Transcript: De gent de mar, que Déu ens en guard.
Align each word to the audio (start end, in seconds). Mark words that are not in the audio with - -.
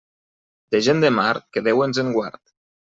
De 0.77 0.81
gent 0.89 1.05
de 1.05 1.13
mar, 1.19 1.31
que 1.53 1.67
Déu 1.71 1.87
ens 1.89 2.05
en 2.07 2.13
guard. 2.19 2.47